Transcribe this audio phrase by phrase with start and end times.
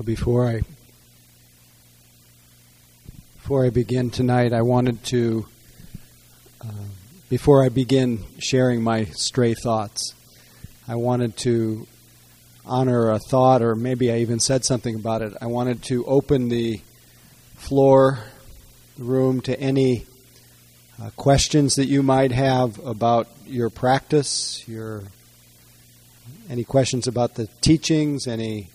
[0.00, 0.62] So before I
[3.36, 5.44] before I begin tonight, I wanted to
[6.64, 6.88] uh,
[7.28, 10.14] before I begin sharing my stray thoughts,
[10.88, 11.86] I wanted to
[12.64, 15.34] honor a thought, or maybe I even said something about it.
[15.38, 16.80] I wanted to open the
[17.56, 18.20] floor,
[18.96, 20.06] room to any
[20.98, 25.02] uh, questions that you might have about your practice, your
[26.48, 28.70] any questions about the teachings, any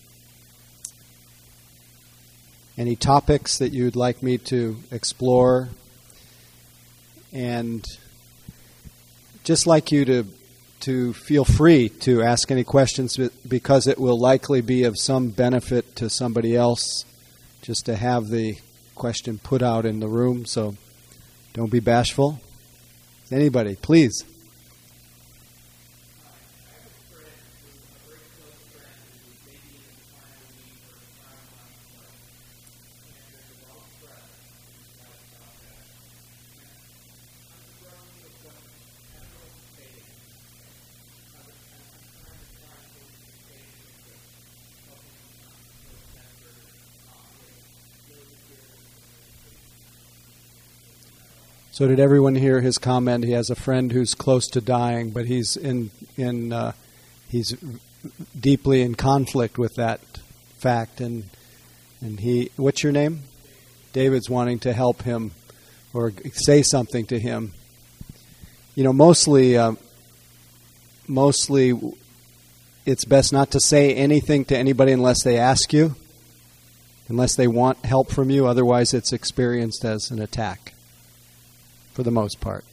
[2.77, 5.69] any topics that you'd like me to explore,
[7.31, 7.85] and
[9.43, 10.25] just like you to
[10.81, 13.17] to feel free to ask any questions
[13.47, 17.05] because it will likely be of some benefit to somebody else
[17.61, 18.55] just to have the
[18.93, 20.45] question put out in the room.
[20.45, 20.75] So
[21.53, 22.39] don't be bashful.
[23.31, 24.23] Anybody, please.
[51.75, 53.25] So did everyone hear his comment?
[53.25, 56.71] He has a friend who's close to dying, but he's in in uh,
[57.27, 57.53] he's
[58.39, 59.99] deeply in conflict with that
[60.57, 61.25] fact, and
[61.99, 62.49] and he.
[62.55, 63.23] What's your name?
[63.91, 65.31] David's wanting to help him
[65.93, 67.51] or say something to him.
[68.75, 69.73] You know, mostly, uh,
[71.09, 71.73] mostly,
[72.85, 75.95] it's best not to say anything to anybody unless they ask you,
[77.09, 78.47] unless they want help from you.
[78.47, 80.71] Otherwise, it's experienced as an attack
[81.95, 82.65] for the most part.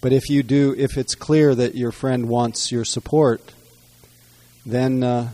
[0.00, 3.52] But if you do, if it's clear that your friend wants your support,
[4.64, 5.30] then uh,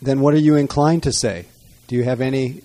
[0.00, 1.46] then what are you inclined to say?
[1.86, 2.62] Do you have any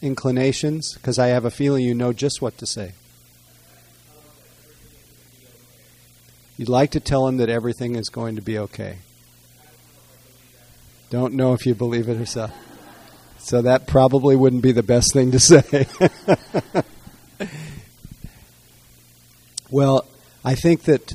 [0.00, 0.94] inclinations?
[0.94, 2.92] Because I have a feeling you know just what to say.
[6.56, 8.98] You'd like to tell him that everything is going to be okay.
[11.10, 12.50] Don't know if you believe it or so.
[13.38, 15.86] So that probably wouldn't be the best thing to say.
[19.70, 20.06] Well,
[20.44, 21.14] I think that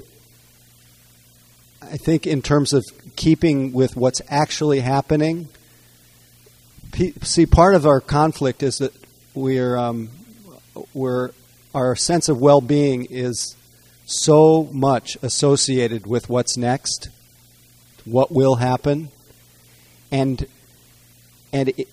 [1.81, 2.84] I think in terms of
[3.16, 5.50] keeping with what's actually happening.
[7.24, 8.94] See, part of our conflict is that
[9.34, 10.09] we're um,
[10.94, 11.31] we're
[11.74, 13.56] our sense of well-being is
[14.06, 17.09] so much associated with what's next,
[18.06, 19.09] what will happen,
[20.12, 20.46] and
[21.52, 21.88] and it,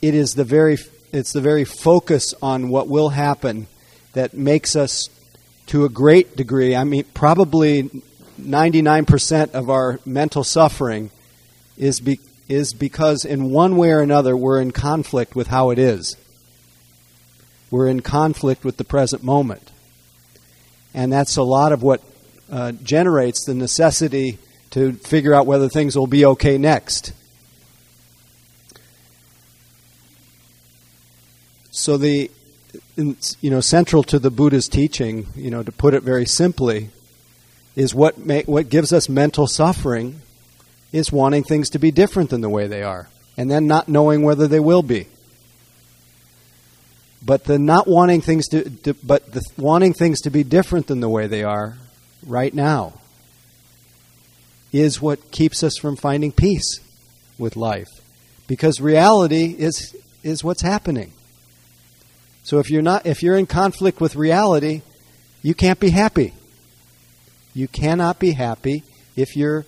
[0.00, 0.78] it is the very
[1.12, 3.66] it's the very focus on what will happen
[4.14, 5.10] that makes us
[5.66, 7.90] to a great degree, I mean, probably
[8.40, 11.10] 99% of our mental suffering
[11.76, 15.78] is, be, is because, in one way or another, we're in conflict with how it
[15.78, 16.16] is.
[17.70, 19.72] We're in conflict with the present moment.
[20.94, 22.00] And that's a lot of what
[22.50, 24.38] uh, generates the necessity
[24.70, 27.12] to figure out whether things will be okay next.
[31.70, 32.30] So the
[32.96, 36.90] you know, central to the Buddha's teaching, you know, to put it very simply,
[37.74, 38.14] is what
[38.46, 40.20] what gives us mental suffering
[40.92, 44.22] is wanting things to be different than the way they are, and then not knowing
[44.22, 45.06] whether they will be.
[47.22, 51.00] But the not wanting things to, to but the wanting things to be different than
[51.00, 51.76] the way they are
[52.24, 52.94] right now
[54.72, 56.80] is what keeps us from finding peace
[57.38, 57.88] with life,
[58.46, 61.12] because reality is is what's happening.
[62.46, 64.82] So if you're not if you're in conflict with reality,
[65.42, 66.32] you can't be happy.
[67.54, 68.84] You cannot be happy
[69.16, 69.66] if you're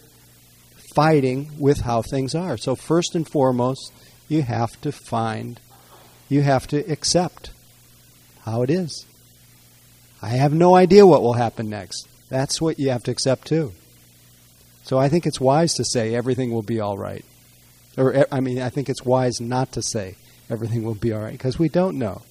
[0.95, 2.57] fighting with how things are.
[2.57, 3.93] So first and foremost,
[4.29, 5.59] you have to find
[6.29, 7.51] you have to accept
[8.45, 9.05] how it is.
[10.23, 12.07] I have no idea what will happen next.
[12.29, 13.73] That's what you have to accept too.
[14.85, 17.25] So I think it's wise to say everything will be all right.
[17.97, 20.15] Or eh, I mean, I think it's wise not to say
[20.49, 22.23] everything will be all right because we don't know.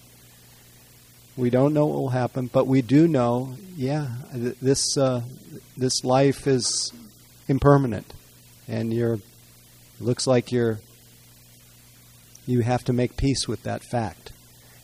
[1.38, 5.22] We don't know what will happen, but we do know, yeah, th- this uh,
[5.78, 6.92] this life is
[7.48, 8.12] impermanent,
[8.68, 9.19] and you're
[10.00, 10.80] looks like you're
[12.48, 14.31] you have to make peace with that fact.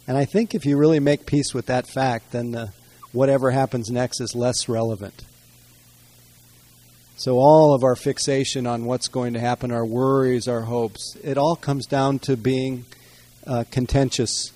[0.07, 2.73] And I think if you really make peace with that fact, then the,
[3.13, 5.23] whatever happens next is less relevant.
[7.15, 11.37] So all of our fixation on what's going to happen, our worries, our hopes, it
[11.37, 12.85] all comes down to being
[13.47, 14.51] uh, contentious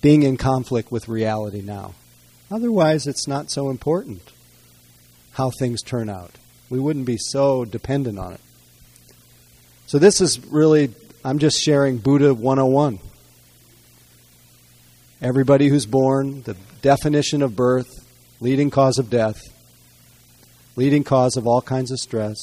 [0.00, 1.94] being in conflict with reality now.
[2.50, 4.32] Otherwise, it's not so important
[5.32, 6.32] how things turn out.
[6.68, 8.40] We wouldn't be so dependent on it.
[9.86, 12.98] So, this is really I'm just sharing Buddha 101.
[15.20, 18.06] Everybody who's born, the definition of birth,
[18.40, 19.42] leading cause of death,
[20.76, 22.38] leading cause of all kinds of stress.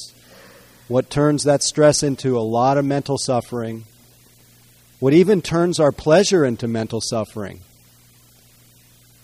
[0.86, 3.84] What turns that stress into a lot of mental suffering.
[5.00, 7.60] What even turns our pleasure into mental suffering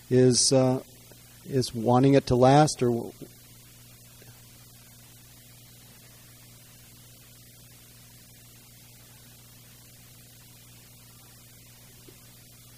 [0.09, 0.81] is, uh,
[1.49, 3.11] is wanting it to last or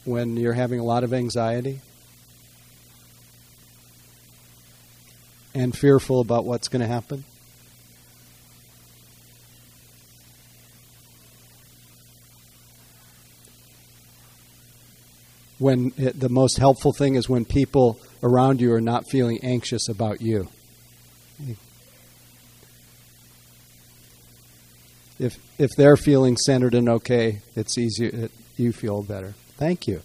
[0.05, 1.81] when you're having a lot of anxiety
[5.53, 7.25] and fearful about what's going to happen?
[15.59, 19.89] When it, the most helpful thing is when people around you are not feeling anxious
[19.89, 20.49] about you.
[25.19, 28.09] If if they're feeling centered and okay, it's easier.
[28.13, 29.33] It, you feel better.
[29.57, 30.01] Thank you.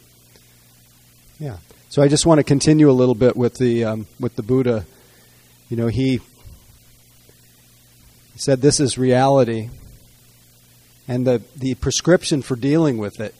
[1.38, 1.58] Yeah.
[1.90, 4.86] So I just want to continue a little bit with the um, with the Buddha.
[5.68, 6.20] You know, he,
[8.32, 9.68] he said this is reality,
[11.06, 13.34] and the the prescription for dealing with it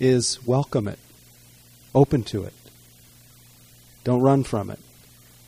[0.00, 0.98] is welcome it,
[1.96, 2.52] open to it.
[4.04, 4.78] Don't run from it.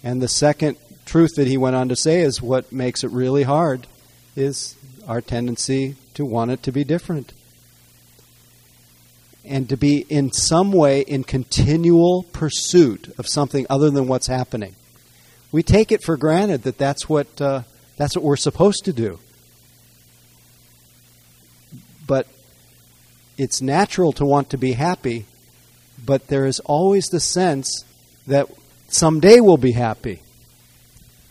[0.02, 3.44] And the second truth that he went on to say is what makes it really
[3.44, 3.86] hard
[4.34, 4.74] is
[5.06, 7.32] our tendency to want it to be different
[9.44, 14.74] and to be in some way in continual pursuit of something other than what's happening.
[15.50, 17.62] We take it for granted that that's what, uh,
[17.96, 19.18] that's what we're supposed to do.
[22.06, 22.26] But
[23.38, 25.24] it's natural to want to be happy,
[26.04, 27.84] but there is always the sense
[28.26, 28.46] that
[28.88, 30.22] someday we'll be happy.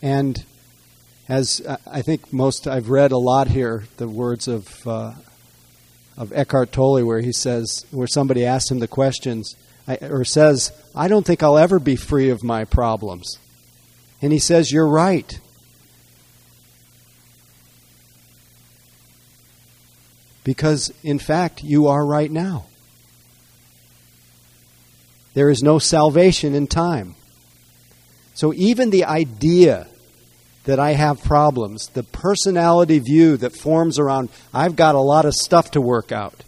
[0.01, 0.43] And
[1.29, 5.13] as I think most, I've read a lot here, the words of uh,
[6.17, 9.55] of Eckhart Tolle where he says, where somebody asked him the questions,
[10.01, 13.37] or says, I don't think I'll ever be free of my problems.
[14.21, 15.39] And he says, You're right.
[20.43, 22.65] Because, in fact, you are right now.
[25.37, 27.13] There is no salvation in time.
[28.33, 29.85] So, even the idea
[30.63, 35.35] that I have problems, the personality view that forms around, I've got a lot of
[35.35, 36.43] stuff to work out,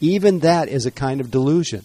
[0.00, 1.84] even that is a kind of delusion.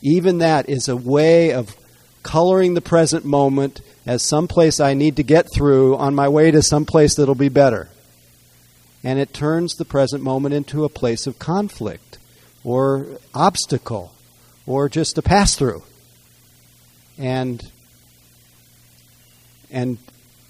[0.00, 1.76] Even that is a way of
[2.22, 6.50] coloring the present moment as some place I need to get through on my way
[6.52, 7.90] to some place that'll be better.
[9.04, 12.16] And it turns the present moment into a place of conflict
[12.64, 14.14] or obstacle
[14.68, 15.82] or just a pass through.
[17.16, 17.60] And
[19.70, 19.98] and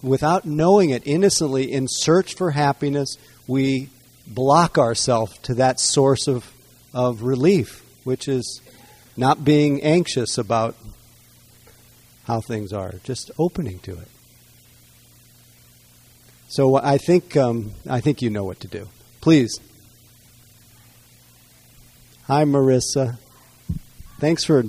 [0.03, 3.17] without knowing it, innocently, in search for happiness,
[3.47, 3.89] we
[4.27, 6.53] block ourselves to that source of,
[6.93, 8.61] of relief, which is
[9.17, 10.77] not being anxious about
[12.25, 14.09] how things are, just opening to it.
[16.49, 18.89] So I think um, I think you know what to do.
[19.21, 19.59] Please.
[22.27, 23.19] Hi, Marissa.
[24.19, 24.65] Thanks for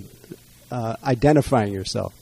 [0.72, 2.14] uh, identifying yourself.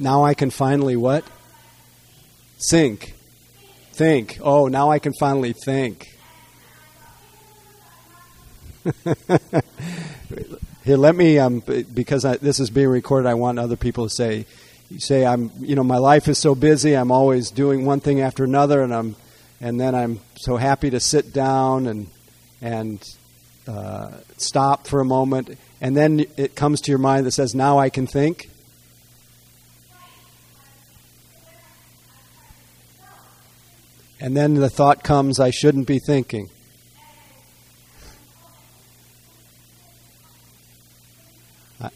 [0.00, 1.24] Now I can finally what?
[2.70, 3.14] Think.
[3.92, 4.38] Think.
[4.40, 6.16] Oh, now I can finally think.
[10.84, 14.10] Here, let me, um, because I, this is being recorded, I want other people to
[14.10, 14.46] say,
[14.88, 18.22] you say, I'm, you know, my life is so busy, I'm always doing one thing
[18.22, 19.16] after another, and I'm,
[19.60, 22.06] and then I'm so happy to sit down and,
[22.62, 23.04] and
[23.68, 27.78] uh, stop for a moment, and then it comes to your mind that says, now
[27.78, 28.49] I can think.
[34.20, 36.50] And then the thought comes, I shouldn't be thinking.
[41.80, 41.88] I,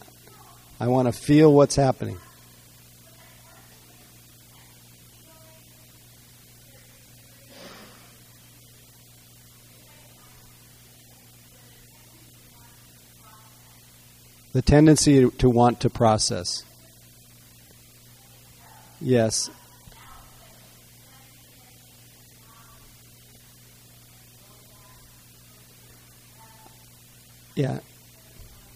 [0.80, 2.16] I want to feel what's happening.
[14.54, 16.64] The tendency to want to process.
[19.00, 19.50] Yes,
[27.54, 27.78] Yeah.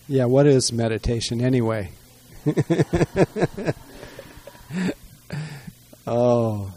[0.06, 1.90] Yeah, what is meditation anyway?
[6.06, 6.72] oh.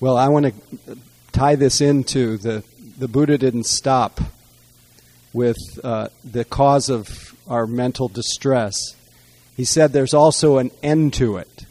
[0.00, 0.54] Well, I want to
[1.32, 2.62] tie this into the
[2.98, 4.20] the Buddha didn't stop
[5.32, 8.96] with uh, the cause of our mental distress.
[9.56, 11.64] He said there's also an end to it.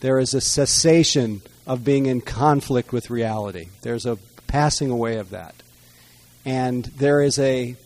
[0.00, 3.68] There is a cessation of being in conflict with reality.
[3.82, 5.54] There's a passing away of that.
[6.48, 7.76] And there is a,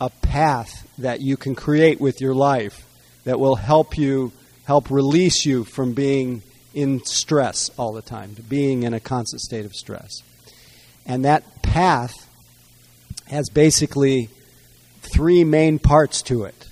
[0.00, 2.86] a path that you can create with your life
[3.24, 4.30] that will help you,
[4.64, 9.42] help release you from being in stress all the time, to being in a constant
[9.42, 10.22] state of stress.
[11.04, 12.28] And that path
[13.26, 14.28] has basically
[15.00, 16.68] three main parts to it.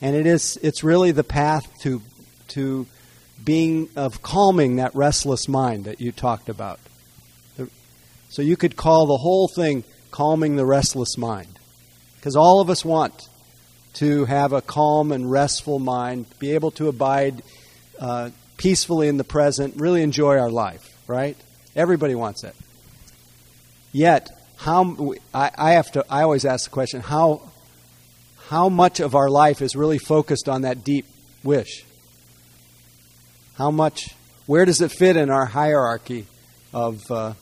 [0.00, 2.00] And it is it's really the path to
[2.48, 2.86] to
[3.44, 6.80] being of calming that restless mind that you talked about.
[8.30, 11.58] So you could call the whole thing calming the restless mind.
[12.16, 13.28] Because all of us want
[13.94, 17.42] to have a calm and restful mind, be able to abide
[17.98, 21.36] uh, peacefully in the present, really enjoy our life, right?
[21.74, 22.54] Everybody wants it.
[23.92, 26.04] Yet, how I, I have to.
[26.10, 27.42] I always ask the question: how
[28.48, 31.06] how much of our life is really focused on that deep
[31.42, 31.84] wish?
[33.54, 34.14] How much?
[34.46, 36.26] Where does it fit in our hierarchy
[36.72, 37.34] of uh,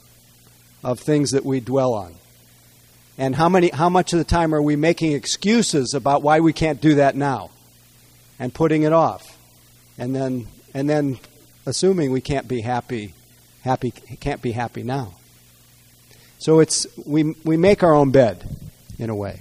[0.84, 2.14] of things that we dwell on?
[3.18, 3.70] And how many?
[3.70, 7.16] How much of the time are we making excuses about why we can't do that
[7.16, 7.50] now,
[8.38, 9.38] and putting it off,
[9.96, 11.18] and then and then
[11.64, 13.14] assuming we can't be happy,
[13.62, 15.14] happy can't be happy now.
[16.38, 18.46] So it's we we make our own bed
[18.98, 19.40] in a way.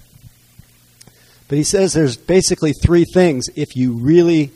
[1.48, 4.52] But he says there's basically three things if you really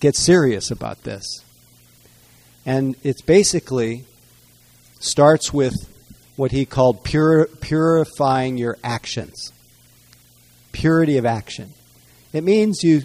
[0.00, 1.44] get serious about this.
[2.64, 4.04] And it's basically
[5.00, 5.91] starts with
[6.36, 9.52] what he called pur- purifying your actions.
[10.72, 11.72] Purity of action.
[12.32, 13.02] It means you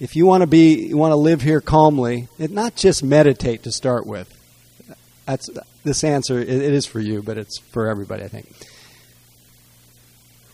[0.00, 3.62] if you want to be you want to live here calmly, it not just meditate
[3.64, 4.34] to start with.
[5.26, 5.48] That's
[5.84, 8.52] this answer, it is for you, but it's for everybody, I think.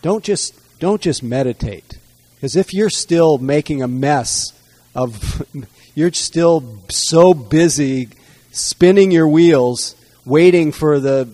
[0.01, 1.97] Don't just don't just meditate,
[2.35, 4.53] because if you're still making a mess
[4.93, 5.43] of,
[5.95, 8.09] you're still so busy
[8.51, 11.25] spinning your wheels, waiting for the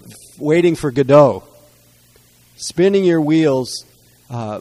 [0.44, 1.44] waiting for Godot,
[2.58, 3.86] spinning your wheels.
[4.30, 4.60] Uh,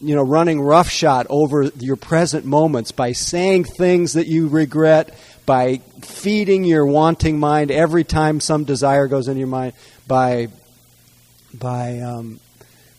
[0.00, 5.78] you know, running roughshod over your present moments by saying things that you regret, by
[6.02, 9.72] feeding your wanting mind every time some desire goes in your mind,
[10.06, 10.48] by
[11.54, 12.38] by um,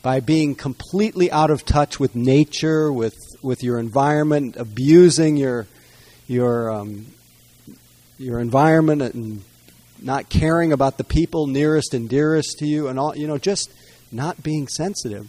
[0.02, 5.68] by being completely out of touch with nature, with with your environment, abusing your
[6.28, 7.06] your um,
[8.18, 9.44] your environment, and
[10.02, 13.72] not caring about the people nearest and dearest to you, and all you know, just
[14.12, 15.28] not being sensitive.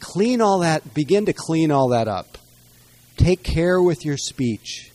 [0.00, 0.94] Clean all that.
[0.94, 2.38] Begin to clean all that up.
[3.16, 4.90] Take care with your speech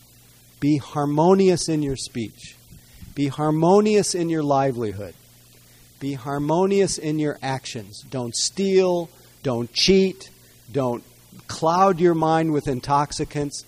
[0.60, 2.54] be harmonious in your speech.
[3.14, 5.14] Be harmonious in your livelihood.
[5.98, 8.04] Be harmonious in your actions.
[8.10, 9.08] Don't steal.
[9.42, 10.30] Don't cheat.
[10.70, 11.02] Don't
[11.48, 13.64] cloud your mind with intoxicants.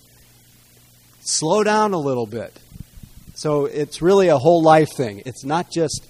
[1.21, 2.59] Slow down a little bit.
[3.35, 5.23] So it's really a whole life thing.
[5.25, 6.05] It's not just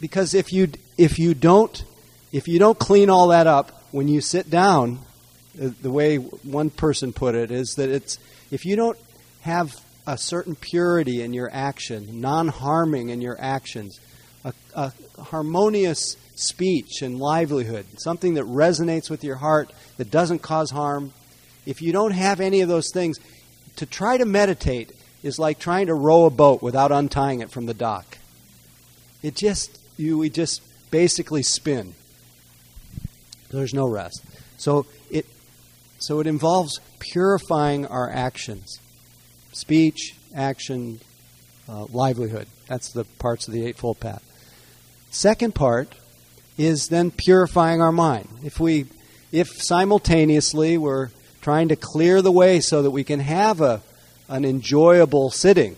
[0.00, 0.68] because if you
[0.98, 1.84] if you don't
[2.32, 4.98] if you don't clean all that up when you sit down,
[5.54, 8.18] the way one person put it is that it's
[8.50, 8.98] if you don't
[9.42, 14.00] have a certain purity in your action, non harming in your actions,
[14.44, 20.70] a, a, harmonious speech and livelihood, something that resonates with your heart, that doesn't cause
[20.70, 21.12] harm.
[21.66, 23.18] If you don't have any of those things,
[23.76, 24.92] to try to meditate
[25.22, 28.18] is like trying to row a boat without untying it from the dock.
[29.22, 31.94] It just, you, we just basically spin.
[33.50, 34.24] There's no rest.
[34.56, 35.26] So it,
[35.98, 38.78] so it involves purifying our actions
[39.52, 40.98] speech, action,
[41.68, 42.46] uh, livelihood.
[42.68, 44.24] That's the parts of the Eightfold Path.
[45.10, 45.94] Second part
[46.56, 48.28] is then purifying our mind.
[48.42, 48.86] If we,
[49.30, 51.10] if simultaneously we're
[51.42, 53.82] trying to clear the way so that we can have a,
[54.32, 55.76] an enjoyable sitting,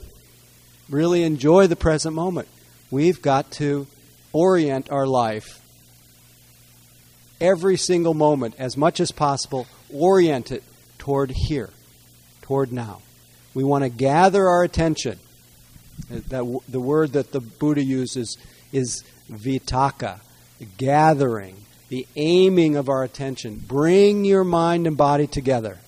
[0.88, 2.46] really enjoy the present moment,
[2.88, 3.84] we've got to
[4.32, 5.60] orient our life
[7.40, 10.62] every single moment as much as possible, orient it
[10.98, 11.70] toward here,
[12.42, 13.02] toward now.
[13.54, 15.18] We want to gather our attention.
[16.08, 18.38] That, the word that the Buddha uses
[18.72, 20.20] is vitakka,
[20.78, 21.56] gathering,
[21.88, 23.60] the aiming of our attention.
[23.66, 25.78] Bring your mind and body together.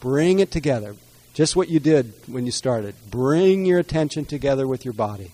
[0.00, 0.96] Bring it together.
[1.34, 2.94] Just what you did when you started.
[3.10, 5.32] Bring your attention together with your body.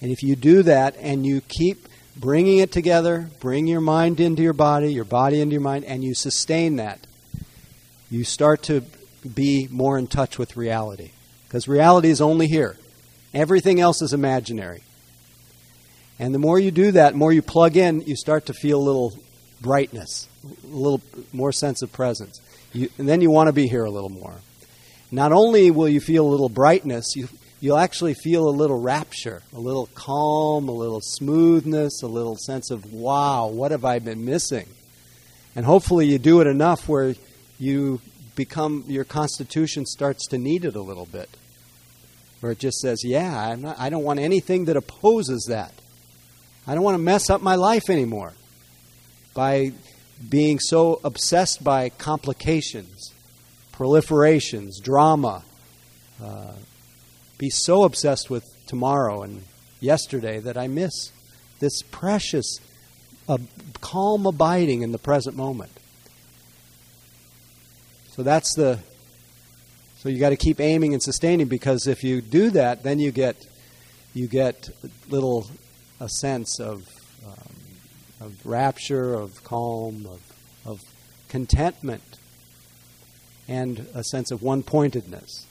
[0.00, 4.42] And if you do that and you keep bringing it together, bring your mind into
[4.42, 7.06] your body, your body into your mind, and you sustain that.
[8.10, 8.82] You start to
[9.34, 11.12] be more in touch with reality.
[11.46, 12.76] Because reality is only here,
[13.32, 14.82] everything else is imaginary.
[16.18, 18.80] And the more you do that, the more you plug in, you start to feel
[18.80, 19.16] a little
[19.60, 21.00] brightness, a little
[21.32, 22.40] more sense of presence.
[22.72, 24.34] You, and then you want to be here a little more.
[25.10, 27.28] Not only will you feel a little brightness, you,
[27.60, 32.70] you'll actually feel a little rapture, a little calm, a little smoothness, a little sense
[32.70, 34.66] of, wow, what have I been missing?
[35.54, 37.14] And hopefully you do it enough where
[37.58, 38.00] you
[38.34, 41.28] become, your constitution starts to need it a little bit.
[42.40, 45.72] Where it just says, yeah, not, I don't want anything that opposes that.
[46.66, 48.32] I don't want to mess up my life anymore
[49.34, 49.72] by
[50.28, 53.12] being so obsessed by complications,
[53.72, 55.44] proliferations, drama.
[56.22, 56.52] Uh,
[57.38, 59.42] be so obsessed with tomorrow and
[59.80, 61.10] yesterday that I miss
[61.58, 62.60] this precious,
[63.28, 63.38] uh,
[63.80, 65.72] calm abiding in the present moment.
[68.10, 68.78] So that's the.
[69.98, 73.12] So you got to keep aiming and sustaining because if you do that, then you
[73.12, 73.46] get
[74.12, 74.68] you get
[75.08, 75.46] little
[76.00, 76.88] a sense of
[78.22, 80.20] of rapture, of calm, of
[80.64, 80.80] of
[81.28, 82.18] contentment,
[83.48, 85.46] and a sense of one pointedness,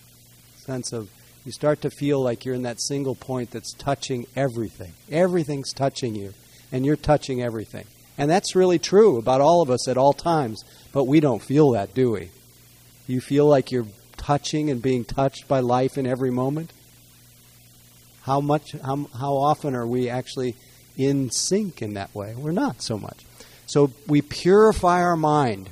[0.58, 1.10] sense of
[1.44, 4.94] you start to feel like you're in that single point that's touching everything.
[5.12, 6.34] Everything's touching you,
[6.72, 7.86] and you're touching everything.
[8.18, 11.72] And that's really true about all of us at all times, but we don't feel
[11.72, 12.30] that, do we?
[13.08, 13.88] You feel like you're
[14.18, 16.72] touching and being touched by life in every moment?
[18.22, 20.56] How much how, how often are we actually
[21.06, 22.36] in sync in that way?
[22.36, 23.26] We're not so much.
[23.66, 25.70] So we purify our mind.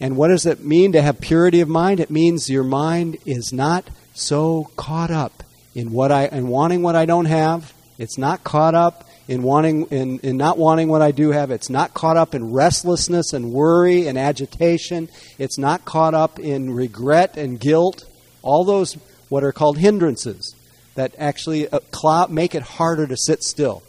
[0.00, 2.00] And what does it mean to have purity of mind?
[2.00, 5.42] It means your mind is not so caught up
[5.74, 7.72] in what I and wanting what I don't have.
[7.98, 11.50] It's not caught up in wanting in, in not wanting what I do have.
[11.50, 15.08] It's not caught up in restlessness and worry and agitation.
[15.38, 18.04] It's not caught up in regret and guilt.
[18.42, 18.94] All those
[19.28, 20.54] what are called hindrances
[20.96, 23.82] that actually uh, make it harder to sit still.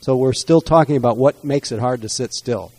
[0.00, 2.72] So we're still talking about what makes it hard to sit still.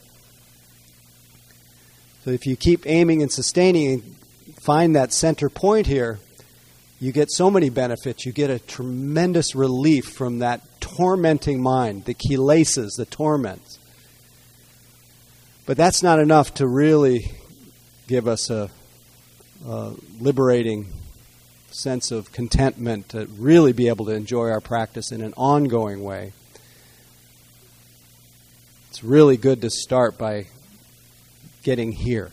[2.23, 4.15] So if you keep aiming and sustaining and
[4.61, 6.19] find that center point here,
[6.99, 8.25] you get so many benefits.
[8.25, 13.79] You get a tremendous relief from that tormenting mind, the kilesas, the torments.
[15.65, 17.31] But that's not enough to really
[18.07, 18.69] give us a,
[19.65, 20.87] a liberating
[21.77, 26.33] sense of contentment to really be able to enjoy our practice in an ongoing way.
[28.89, 30.47] It's really good to start by
[31.61, 32.31] getting here.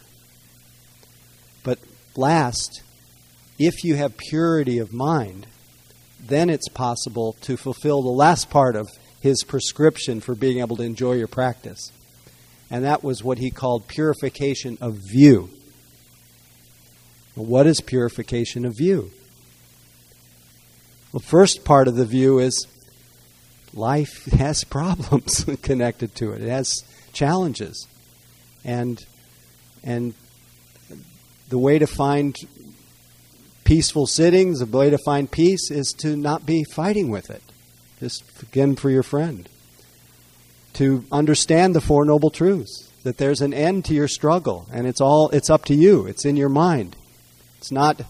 [1.62, 1.78] But
[2.16, 2.82] last,
[3.58, 5.46] if you have purity of mind,
[6.18, 8.88] then it's possible to fulfill the last part of
[9.20, 11.92] his prescription for being able to enjoy your practice.
[12.70, 15.50] And that was what he called purification of view.
[17.34, 19.10] what is purification of view?
[21.14, 22.66] The first part of the view is
[23.72, 26.42] life has problems connected to it.
[26.42, 27.86] It has challenges.
[28.64, 29.04] And
[29.84, 30.14] and
[31.50, 32.36] the way to find
[33.62, 37.42] peaceful sittings, the way to find peace is to not be fighting with it.
[38.00, 39.48] Just again for your friend.
[40.74, 45.00] To understand the Four Noble Truths, that there's an end to your struggle, and it's
[45.00, 46.08] all it's up to you.
[46.08, 46.96] It's in your mind.
[47.58, 48.00] It's not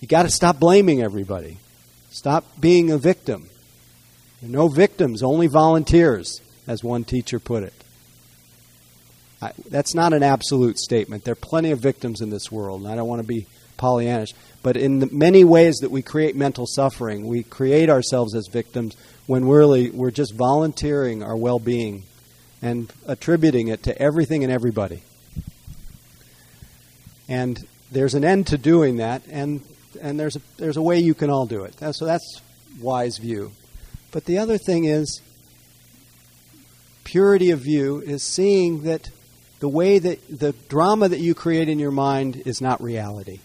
[0.00, 1.58] you gotta stop blaming everybody.
[2.12, 3.48] Stop being a victim.
[4.42, 7.72] No victims, only volunteers, as one teacher put it.
[9.40, 11.24] I, that's not an absolute statement.
[11.24, 13.46] There are plenty of victims in this world, and I don't want to be
[13.78, 14.34] Pollyannish.
[14.62, 18.94] But in the many ways that we create mental suffering, we create ourselves as victims
[19.26, 22.04] when really we're just volunteering our well being
[22.60, 25.02] and attributing it to everything and everybody.
[27.28, 27.58] And
[27.90, 29.62] there's an end to doing that, and,
[30.00, 31.74] and there's, a, there's a way you can all do it.
[31.94, 32.40] So that's
[32.80, 33.52] wise view.
[34.10, 35.20] But the other thing is
[37.04, 39.10] purity of view is seeing that
[39.60, 43.40] the way that the drama that you create in your mind is not reality.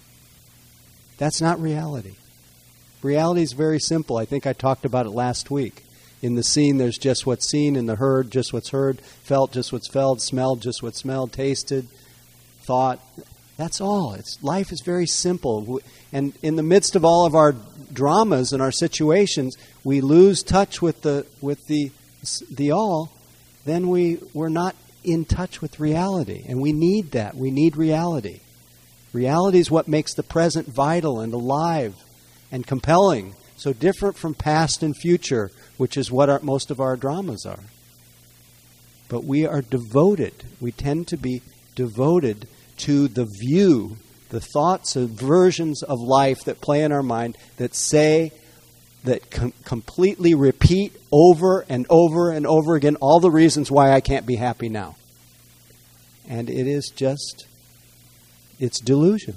[1.17, 2.15] That's not reality.
[3.01, 4.17] Reality is very simple.
[4.17, 5.83] I think I talked about it last week.
[6.21, 9.71] In the seen, there's just what's seen, in the heard, just what's heard, felt, just
[9.71, 11.87] what's felt, smelled, just what's smelled, tasted,
[12.61, 12.99] thought.
[13.57, 14.13] That's all.
[14.13, 15.79] It's life is very simple.
[16.13, 17.55] And in the midst of all of our
[17.91, 21.91] dramas and our situations, we lose touch with the with the
[22.51, 23.11] the all,
[23.65, 26.45] then we we're not in touch with reality.
[26.47, 27.35] And we need that.
[27.35, 28.41] We need reality.
[29.13, 31.95] Reality is what makes the present vital and alive
[32.51, 36.95] and compelling, so different from past and future, which is what our, most of our
[36.95, 37.63] dramas are.
[39.09, 40.33] but we are devoted.
[40.59, 41.41] We tend to be
[41.75, 43.97] devoted to the view,
[44.29, 48.31] the thoughts and versions of life that play in our mind that say,
[49.03, 54.01] that com- completely repeat over and over and over again all the reasons why I
[54.01, 54.95] can't be happy now.
[56.27, 57.47] And it is just,
[58.59, 59.35] it's delusion.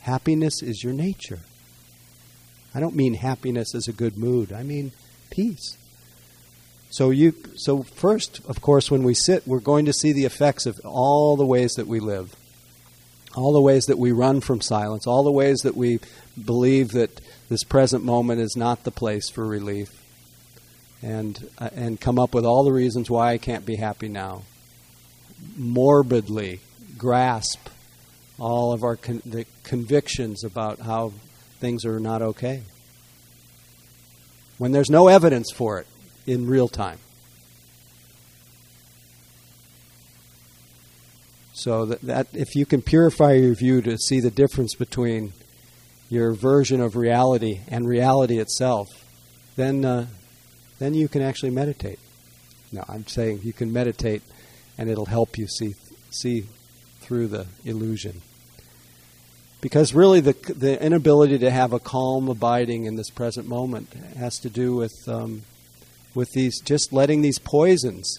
[0.00, 1.40] Happiness is your nature.
[2.74, 4.52] I don't mean happiness as a good mood.
[4.52, 4.92] I mean
[5.30, 5.76] peace.
[6.92, 10.66] So you so first, of course, when we sit, we're going to see the effects
[10.66, 12.36] of all the ways that we live.
[13.34, 16.00] All the ways that we run from silence, all the ways that we
[16.44, 20.02] believe that this present moment is not the place for relief.
[21.00, 24.42] And uh, and come up with all the reasons why I can't be happy now.
[25.56, 26.60] Morbidly
[26.98, 27.70] grasp
[28.38, 31.14] all of our con- the convictions about how
[31.58, 32.64] things are not okay.
[34.58, 35.86] When there's no evidence for it
[36.26, 36.98] in real time.
[41.54, 45.32] So that, that if you can purify your view to see the difference between
[46.08, 48.88] your version of reality and reality itself,
[49.56, 50.06] then uh,
[50.78, 51.98] then you can actually meditate.
[52.72, 54.22] No, I'm saying you can meditate,
[54.76, 55.74] and it'll help you see
[56.10, 56.46] see
[57.00, 58.22] through the illusion.
[59.60, 64.40] Because really, the, the inability to have a calm abiding in this present moment has
[64.40, 65.42] to do with, um,
[66.14, 68.18] with these, just letting these poisons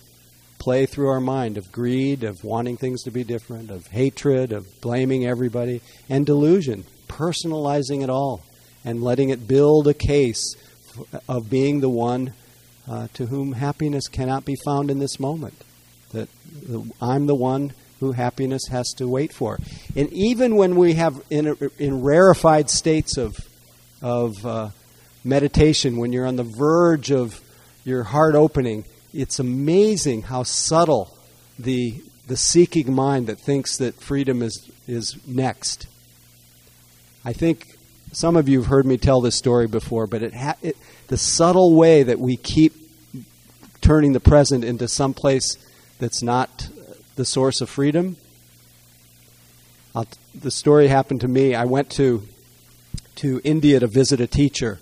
[0.60, 4.65] play through our mind of greed, of wanting things to be different, of hatred, of
[4.82, 8.41] blaming everybody, and delusion, personalizing it all,
[8.86, 10.56] and letting it build a case
[11.27, 12.34] of being the one
[12.89, 15.56] uh, to whom happiness cannot be found in this moment.
[16.12, 16.29] That
[17.01, 19.58] I'm the one who happiness has to wait for.
[19.95, 23.38] And even when we have in, in rarefied states of,
[24.01, 24.69] of uh,
[25.23, 27.39] meditation, when you're on the verge of
[27.84, 31.15] your heart opening, it's amazing how subtle
[31.60, 35.88] the, the seeking mind that thinks that freedom is, is next.
[37.26, 37.78] I think
[38.12, 41.17] some of you have heard me tell this story before, but it, ha- it the
[41.17, 42.74] subtle way that we keep
[43.82, 45.58] turning the present into some place
[46.00, 46.69] that's not
[47.15, 48.17] the source of freedom.
[49.96, 51.54] I'll, the story happened to me.
[51.54, 52.28] I went to
[53.15, 54.80] to India to visit a teacher,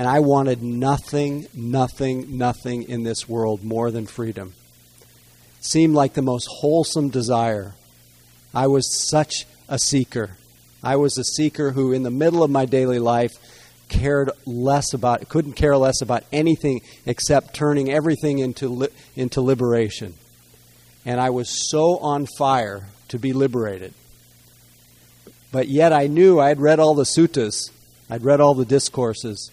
[0.00, 4.54] and I wanted nothing, nothing, nothing in this world more than freedom.
[5.58, 7.74] It seemed like the most wholesome desire.
[8.54, 10.38] I was such a seeker.
[10.82, 13.32] I was a seeker who, in the middle of my daily life,
[13.90, 20.14] cared less about, couldn't care less about anything except turning everything into, li- into liberation
[21.04, 23.92] and I was so on fire to be liberated.
[25.52, 27.70] But yet I knew I had read all the suttas,
[28.08, 29.50] I'd read all the discourses,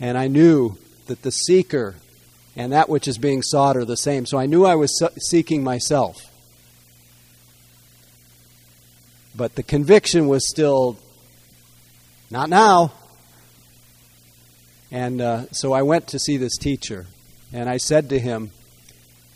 [0.00, 1.96] and I knew that the seeker
[2.56, 4.24] and that which is being sought are the same.
[4.26, 6.30] So I knew I was seeking myself.
[9.34, 10.96] But the conviction was still,
[12.30, 12.92] not now.
[14.90, 17.06] And uh, so I went to see this teacher,
[17.52, 18.50] and I said to him,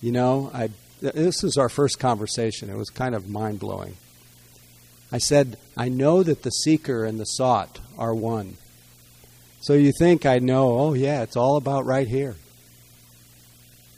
[0.01, 0.71] You know, I
[1.01, 2.71] this was our first conversation.
[2.71, 3.97] It was kind of mind blowing.
[5.11, 8.59] I said, I know that the seeker and the sought are one.
[9.61, 12.35] So you think I know, oh, yeah, it's all about right here.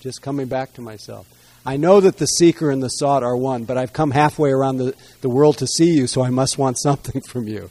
[0.01, 1.29] Just coming back to myself.
[1.65, 4.79] I know that the seeker and the sought are one, but I've come halfway around
[4.79, 7.71] the, the world to see you, so I must want something from you.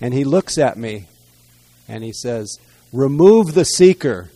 [0.00, 1.06] And he looks at me
[1.86, 2.58] and he says,
[2.92, 4.30] Remove the seeker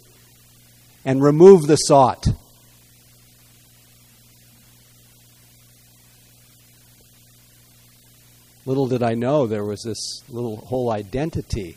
[1.05, 2.29] and remove the sought.
[8.65, 11.77] Little did I know there was this little whole identity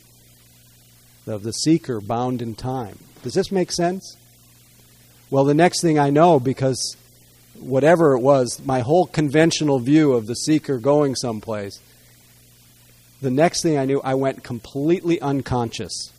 [1.27, 2.99] of the seeker bound in time.
[3.23, 4.17] Does this make sense?
[5.29, 6.95] Well, the next thing I know, because
[7.59, 11.79] whatever it was, my whole conventional view of the seeker going someplace,
[13.21, 16.11] the next thing I knew, I went completely unconscious.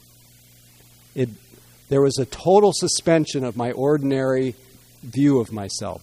[1.15, 1.29] It,
[1.89, 4.57] there was a total suspension of my ordinary
[5.03, 6.03] view of myself.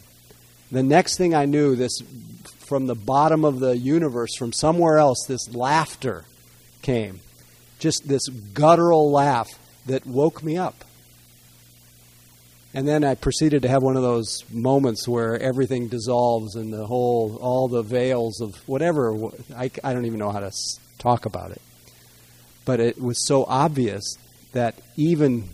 [0.72, 2.00] The next thing I knew, this
[2.60, 6.26] from the bottom of the universe, from somewhere else, this laughter
[6.82, 7.20] came.
[7.84, 10.86] Just this guttural laugh that woke me up.
[12.74, 16.88] And then I proceeded to have one of those moments where everything dissolves and the
[16.88, 19.14] whole, all the veils of whatever,
[19.54, 20.52] I, I don't even know how to
[20.98, 21.62] talk about it.
[22.64, 24.16] But it was so obvious
[24.54, 25.50] that even,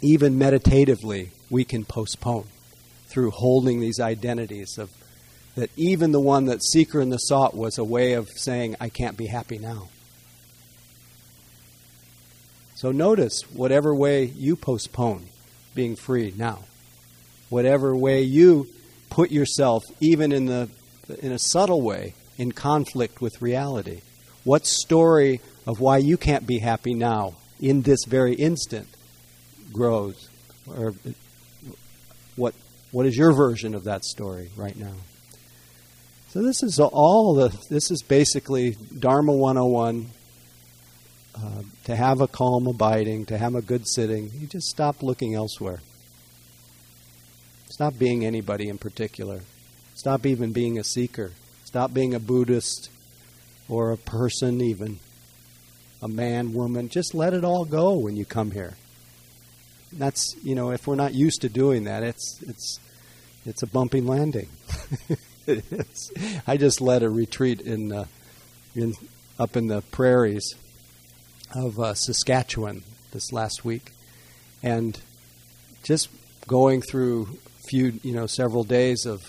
[0.00, 2.46] even meditatively, we can postpone
[3.08, 4.90] through holding these identities of
[5.56, 8.88] that even the one that seeker and the sought was a way of saying, I
[8.88, 9.90] can't be happy now.
[12.74, 15.26] So notice whatever way you postpone
[15.74, 16.60] being free now.
[17.48, 18.68] Whatever way you
[19.10, 20.68] put yourself, even in the
[21.20, 24.00] in a subtle way, in conflict with reality.
[24.42, 28.88] What story of why you can't be happy now, in this very instant,
[29.72, 30.28] grows?
[30.66, 30.94] Or
[32.36, 32.54] what
[32.90, 34.94] what is your version of that story right now?
[36.30, 40.10] So this is all the this is basically Dharma 101
[41.36, 45.34] uh, to have a calm abiding, to have a good sitting, you just stop looking
[45.34, 45.80] elsewhere.
[47.68, 49.40] Stop being anybody in particular.
[49.94, 51.32] Stop even being a seeker.
[51.64, 52.88] Stop being a Buddhist
[53.68, 55.00] or a person, even
[56.02, 56.88] a man, woman.
[56.88, 58.74] Just let it all go when you come here.
[59.92, 62.78] That's you know, if we're not used to doing that, it's it's
[63.44, 64.48] it's a bumpy landing.
[66.46, 68.06] I just led a retreat in uh,
[68.74, 68.94] in
[69.38, 70.54] up in the prairies
[71.54, 73.92] of uh, Saskatchewan this last week,
[74.62, 74.98] and
[75.82, 76.08] just
[76.46, 77.38] going through
[77.68, 79.22] few, you know, several days of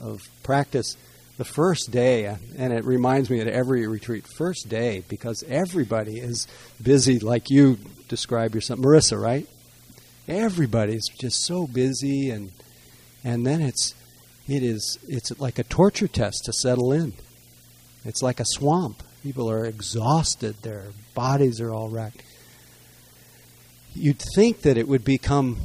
[0.00, 0.96] of practice.
[1.38, 2.26] The first day,
[2.58, 6.46] and it reminds me at every retreat, first day, because everybody is
[6.80, 9.48] busy, like you describe yourself, Marissa, right?
[10.28, 12.52] Everybody's just so busy, and
[13.24, 13.94] and then it's
[14.46, 17.14] it is it's like a torture test to settle in.
[18.04, 19.02] It's like a swamp.
[19.22, 22.22] People are exhausted, their bodies are all wrecked.
[23.94, 25.58] You'd think that it would become.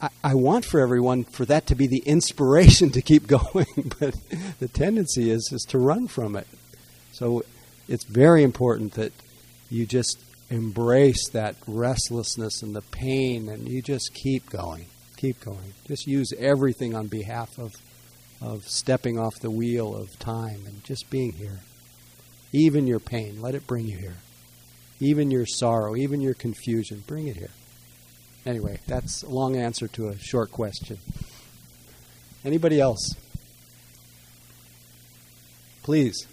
[0.00, 4.14] I, I want for everyone for that to be the inspiration to keep going, but
[4.58, 6.46] the tendency is is to run from it.
[7.12, 7.44] So
[7.88, 9.12] it's very important that
[9.70, 10.18] you just
[10.50, 14.86] embrace that restlessness and the pain, and you just keep going,
[15.16, 15.74] keep going.
[15.86, 17.74] Just use everything on behalf of
[18.40, 21.60] of stepping off the wheel of time and just being here.
[22.52, 24.16] Even your pain, let it bring you here.
[25.00, 27.50] Even your sorrow, even your confusion, bring it here.
[28.46, 30.98] Anyway, that's a long answer to a short question.
[32.44, 33.14] Anybody else?
[35.82, 36.26] Please.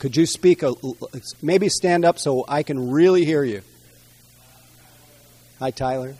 [0.00, 0.72] Could you speak a
[1.42, 3.62] maybe stand up so I can really hear you?
[5.58, 6.16] Hi Tyler.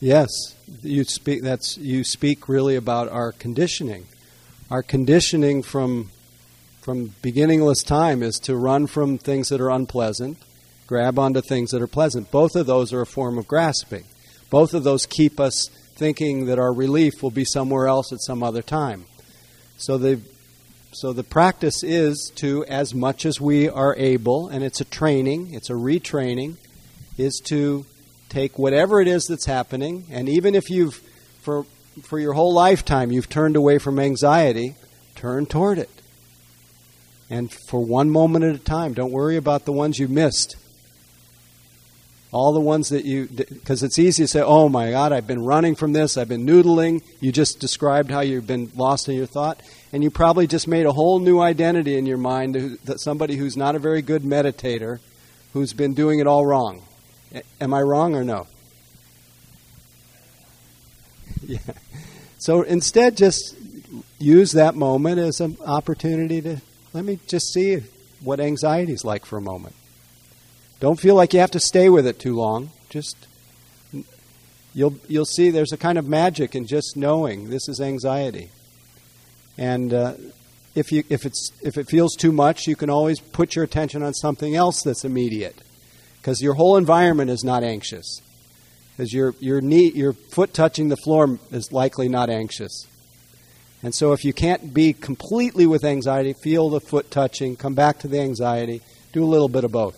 [0.00, 0.30] Yes,
[0.82, 1.42] you speak.
[1.42, 4.06] That's you speak really about our conditioning.
[4.70, 6.10] Our conditioning from
[6.80, 10.38] from beginningless time is to run from things that are unpleasant,
[10.86, 12.30] grab onto things that are pleasant.
[12.30, 14.04] Both of those are a form of grasping.
[14.48, 18.42] Both of those keep us thinking that our relief will be somewhere else at some
[18.42, 19.04] other time.
[19.76, 20.22] So the
[20.92, 25.52] so the practice is to, as much as we are able, and it's a training,
[25.52, 26.56] it's a retraining,
[27.18, 27.84] is to
[28.30, 30.94] take whatever it is that's happening, and even if you've,
[31.42, 31.64] for,
[32.02, 34.76] for your whole lifetime, you've turned away from anxiety,
[35.14, 35.90] turn toward it.
[37.28, 40.56] And for one moment at a time, don't worry about the ones you missed.
[42.32, 45.44] All the ones that you, because it's easy to say, oh my God, I've been
[45.44, 47.02] running from this, I've been noodling.
[47.20, 49.60] You just described how you've been lost in your thought.
[49.92, 53.56] And you probably just made a whole new identity in your mind that somebody who's
[53.56, 55.00] not a very good meditator,
[55.52, 56.82] who's been doing it all wrong.
[57.60, 58.46] Am I wrong or no?
[61.46, 61.58] Yeah.
[62.38, 63.56] So instead, just
[64.18, 66.60] use that moment as an opportunity to
[66.92, 67.82] let me just see
[68.22, 69.74] what anxiety is like for a moment.
[70.80, 72.70] Don't feel like you have to stay with it too long.
[72.88, 73.26] Just
[74.74, 78.50] you'll you'll see there's a kind of magic in just knowing this is anxiety.
[79.56, 80.14] And uh,
[80.74, 84.02] if you if it's if it feels too much, you can always put your attention
[84.02, 85.56] on something else that's immediate
[86.20, 88.20] because your whole environment is not anxious.
[88.92, 92.86] Because your, your, knee, your foot touching the floor is likely not anxious.
[93.82, 98.00] And so if you can't be completely with anxiety, feel the foot touching, come back
[98.00, 99.96] to the anxiety, do a little bit of both.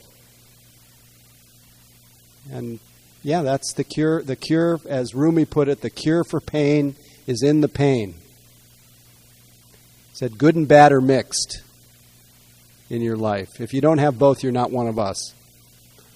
[2.53, 2.79] And
[3.25, 4.23] yeah, that's the cure.
[4.23, 6.95] The cure, as Rumi put it, the cure for pain
[7.27, 8.15] is in the pain.
[10.11, 11.63] He said good and bad are mixed
[12.89, 13.61] in your life.
[13.61, 15.35] If you don't have both, you're not one of us.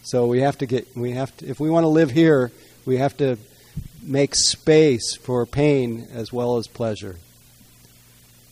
[0.07, 2.53] So we have to get, we have to, if we want to live here,
[2.85, 3.39] we have to
[4.01, 7.17] make space for pain as well as pleasure.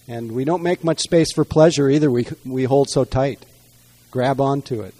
[0.09, 2.11] And we don't make much space for pleasure either.
[2.11, 3.47] We, we hold so tight.
[4.11, 4.97] grab onto it.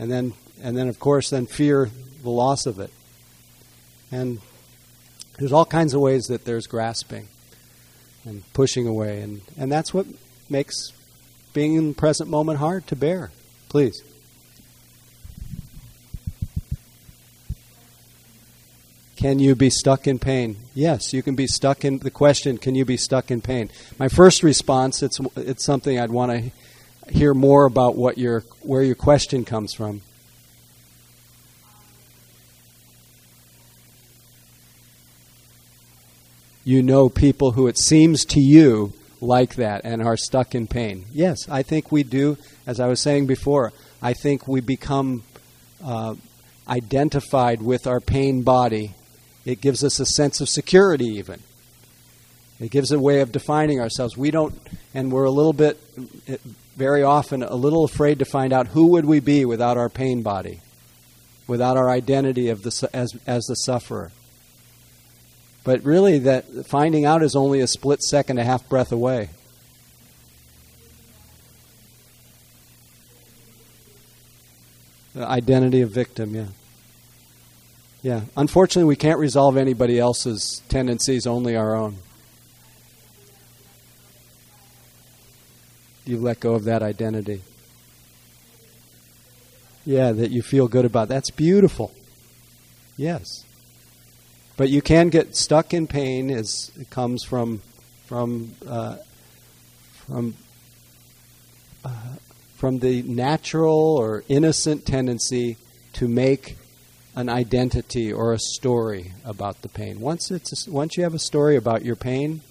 [0.00, 1.88] And then, and then of course, then fear
[2.24, 2.90] the loss of it.
[4.10, 4.40] And
[5.38, 7.28] there's all kinds of ways that there's grasping
[8.24, 9.20] and pushing away.
[9.20, 10.06] And, and that's what
[10.50, 10.90] makes
[11.52, 13.30] being in the present moment hard to bear.
[13.68, 14.02] Please.
[19.18, 20.58] Can you be stuck in pain?
[20.76, 23.68] Yes, you can be stuck in the question, can you be stuck in pain?
[23.98, 28.84] My first response, it's it's something I'd want to hear more about what your where
[28.84, 30.02] your question comes from.
[36.62, 41.06] You know people who it seems to you like that and are stuck in pain.
[41.12, 42.38] Yes, I think we do.
[42.68, 45.24] As I was saying before, I think we become
[45.84, 46.14] uh,
[46.68, 48.94] identified with our pain body
[49.48, 51.40] it gives us a sense of security, even.
[52.60, 54.14] It gives a way of defining ourselves.
[54.14, 54.54] We don't,
[54.92, 55.80] and we're a little bit,
[56.76, 60.20] very often, a little afraid to find out who would we be without our pain
[60.20, 60.60] body,
[61.46, 64.12] without our identity of the, as, as the sufferer.
[65.64, 69.30] But really, that finding out is only a split second, a half breath away.
[75.14, 76.48] The identity of victim, yeah.
[78.02, 78.22] Yeah.
[78.36, 81.96] Unfortunately, we can't resolve anybody else's tendencies, only our own.
[86.04, 87.42] You let go of that identity.
[89.84, 91.08] Yeah, that you feel good about.
[91.08, 91.92] That's beautiful.
[92.96, 93.44] Yes.
[94.56, 97.62] But you can get stuck in pain as it comes from
[98.06, 98.96] from uh,
[100.06, 100.34] from
[101.84, 102.16] uh,
[102.56, 105.56] from the natural or innocent tendency
[105.92, 106.56] to make
[107.18, 109.98] an identity or a story about the pain.
[109.98, 112.42] Once it's a, once you have a story about your pain,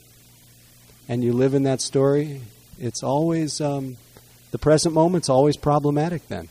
[1.08, 2.42] and you live in that story,
[2.78, 3.96] it's always um,
[4.52, 6.28] the present moment's always problematic.
[6.28, 6.50] Then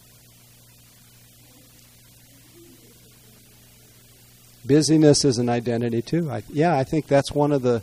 [4.65, 6.31] busyness is an identity too.
[6.31, 7.83] I, yeah, I think that's one of the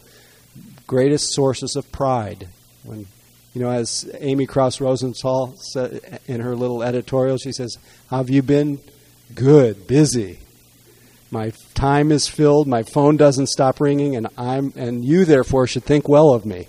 [0.87, 2.47] greatest sources of pride.
[2.83, 3.05] When
[3.53, 8.31] you know, as Amy Krouse Rosenthal said in her little editorial, she says, "How have
[8.31, 8.79] you been?"
[9.33, 10.39] Good, busy.
[11.31, 15.83] My time is filled, my phone doesn't stop ringing, and I'm and you therefore should
[15.83, 16.67] think well of me.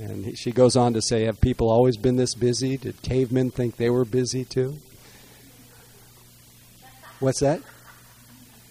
[0.00, 2.76] And she goes on to say, Have people always been this busy?
[2.76, 4.78] Did cavemen think they were busy too?
[7.20, 7.60] What's that?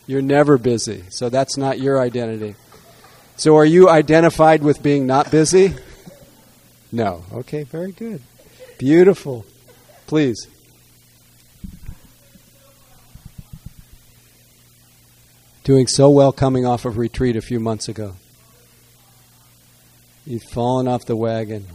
[0.07, 1.03] You're never busy.
[1.09, 2.55] So that's not your identity.
[3.35, 5.75] So are you identified with being not busy?
[6.91, 7.23] No.
[7.33, 8.21] Okay, very good.
[8.77, 9.45] Beautiful.
[10.07, 10.47] Please.
[15.67, 18.15] Doing so well coming off of retreat a few months ago.
[20.25, 21.67] You've fallen off the wagon.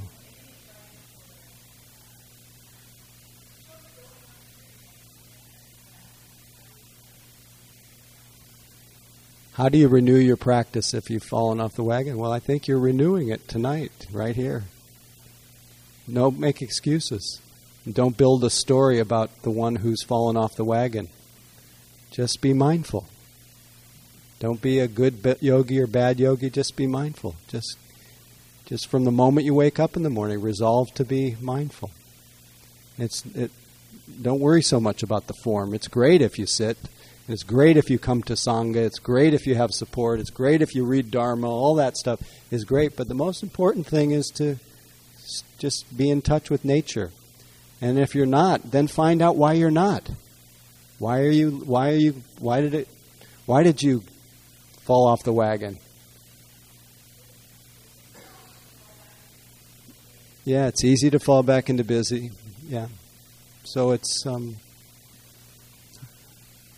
[9.52, 12.16] How do you renew your practice if you've fallen off the wagon?
[12.16, 14.64] Well, I think you're renewing it tonight, right here.
[16.10, 17.42] Don't make excuses.
[17.86, 21.08] Don't build a story about the one who's fallen off the wagon.
[22.10, 23.06] Just be mindful.
[24.42, 26.50] Don't be a good yogi or bad yogi.
[26.50, 27.36] Just be mindful.
[27.46, 27.78] Just,
[28.66, 31.92] just from the moment you wake up in the morning, resolve to be mindful.
[32.98, 33.52] It's it.
[34.20, 35.72] Don't worry so much about the form.
[35.74, 36.76] It's great if you sit.
[37.28, 38.78] It's great if you come to sangha.
[38.78, 40.18] It's great if you have support.
[40.18, 41.48] It's great if you read dharma.
[41.48, 42.96] All that stuff is great.
[42.96, 44.56] But the most important thing is to
[45.60, 47.12] just be in touch with nature.
[47.80, 50.10] And if you're not, then find out why you're not.
[50.98, 51.58] Why are you?
[51.64, 52.22] Why are you?
[52.40, 52.88] Why did it?
[53.46, 54.02] Why did you
[54.84, 55.78] fall off the wagon.
[60.44, 62.32] Yeah, it's easy to fall back into busy.
[62.68, 62.88] Yeah.
[63.64, 64.56] So it's um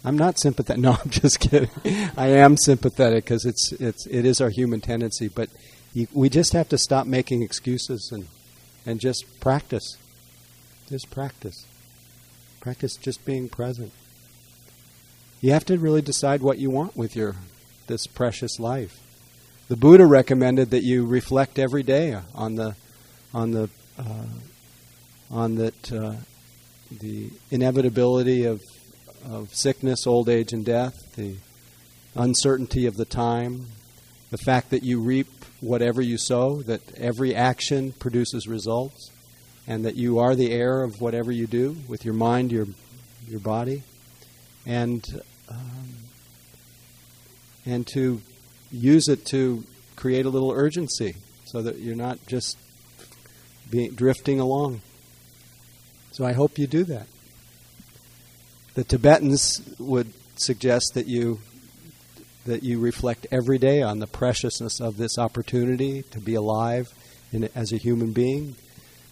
[0.05, 0.81] I'm not sympathetic.
[0.83, 1.71] No, I'm just kidding.
[2.17, 5.49] I am sympathetic because it's it's it is our human tendency, but
[5.95, 8.27] you, we just have to stop making excuses and
[8.85, 9.97] and just practice.
[10.89, 11.65] Just practice.
[12.61, 13.93] Practice just being present.
[15.41, 17.37] You have to really decide what you want with your
[17.87, 19.01] this precious life.
[19.69, 22.77] The Buddha recommended that you reflect every day on the
[23.33, 24.27] on the uh,
[25.31, 26.15] on that uh,
[27.01, 28.61] the inevitability of
[29.25, 31.37] of sickness, old age, and death, the
[32.15, 33.67] uncertainty of the time,
[34.31, 35.29] the fact that you reap
[35.61, 39.11] whatever you sow, that every action produces results,
[39.67, 42.67] and that you are the heir of whatever you do with your mind, your
[43.27, 43.83] your body,
[44.67, 46.04] and um,
[47.67, 48.21] and to
[48.71, 49.65] use it to
[49.97, 52.59] create a little urgency so that you're not just
[53.71, 54.81] being, drifting along.
[56.13, 57.07] So I hope you do that.
[58.75, 61.41] The Tibetans would suggest that you
[62.45, 66.93] that you reflect every day on the preciousness of this opportunity to be alive
[67.33, 68.55] in, as a human being,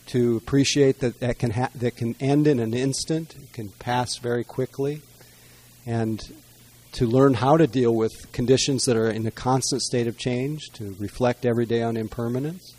[0.05, 4.19] to appreciate that that can ha- that can end in an instant, it can pass
[4.19, 5.01] very quickly,
[5.87, 6.35] and
[6.93, 10.71] to learn how to deal with conditions that are in a constant state of change,
[10.75, 12.75] to reflect every day on impermanence,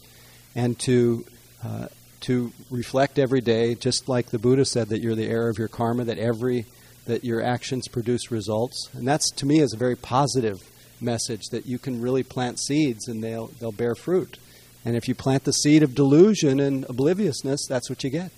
[0.56, 1.26] and to
[1.64, 1.88] uh,
[2.22, 5.68] to reflect every day, just like the Buddha said, that you're the heir of your
[5.68, 6.66] karma, that every
[7.06, 10.62] that your actions produce results, and that's to me is a very positive
[11.02, 14.38] message that you can really plant seeds and they'll they'll bear fruit.
[14.86, 18.32] And if you plant the seed of delusion and obliviousness, that's what you get.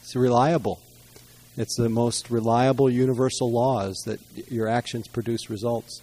[0.00, 0.80] It's reliable.
[1.56, 6.02] It's the most reliable universal laws that your actions produce results.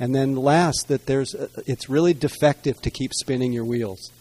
[0.00, 4.12] And then last, that there's a, it's really defective to keep spinning your wheels.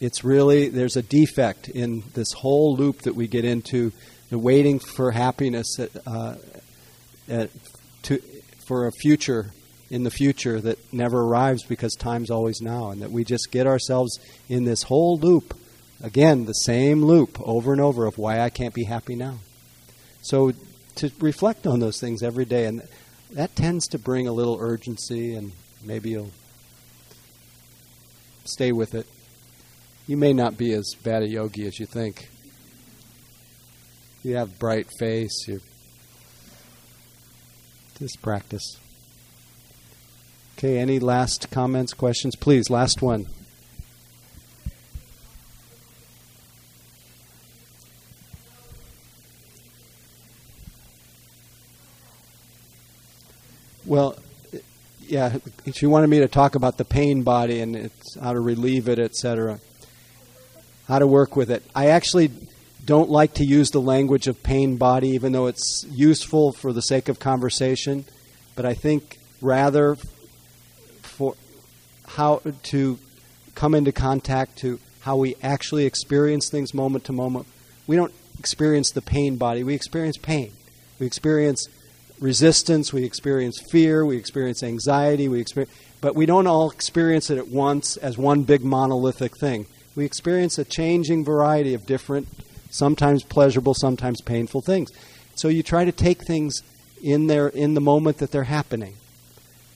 [0.00, 3.92] It's really there's a defect in this whole loop that we get into,
[4.28, 6.34] the waiting for happiness at, uh,
[7.28, 7.50] at,
[8.02, 8.18] to,
[8.66, 9.52] for a future
[9.90, 13.66] in the future that never arrives because time's always now, and that we just get
[13.66, 15.56] ourselves in this whole loop.
[16.02, 19.38] Again, the same loop over and over of why I can't be happy now.
[20.24, 20.52] So
[20.96, 22.82] to reflect on those things every day, and
[23.32, 25.52] that tends to bring a little urgency, and
[25.84, 26.30] maybe you'll
[28.46, 29.06] stay with it.
[30.06, 32.30] You may not be as bad a yogi as you think.
[34.22, 35.46] You have bright face.
[35.46, 35.60] You
[37.98, 38.78] just practice.
[40.56, 40.78] Okay.
[40.78, 42.70] Any last comments, questions, please?
[42.70, 43.26] Last one.
[53.86, 54.16] Well,
[55.00, 55.36] yeah,
[55.72, 58.98] she wanted me to talk about the pain body and it's how to relieve it,
[58.98, 59.60] etc.
[60.88, 61.62] How to work with it.
[61.74, 62.30] I actually
[62.84, 66.82] don't like to use the language of pain body, even though it's useful for the
[66.82, 68.04] sake of conversation.
[68.56, 69.96] But I think rather
[71.02, 71.34] for
[72.06, 72.98] how to
[73.54, 77.46] come into contact to how we actually experience things moment to moment.
[77.86, 80.52] We don't experience the pain body, we experience pain.
[80.98, 81.68] We experience
[82.20, 87.38] resistance, we experience fear, we experience anxiety, we experience, but we don't all experience it
[87.38, 89.66] at once as one big monolithic thing.
[89.96, 92.28] We experience a changing variety of different,
[92.70, 94.90] sometimes pleasurable, sometimes painful things.
[95.34, 96.62] So you try to take things
[97.02, 98.96] in there in the moment that they're happening.